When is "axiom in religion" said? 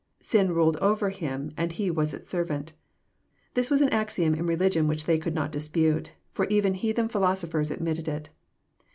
3.89-4.87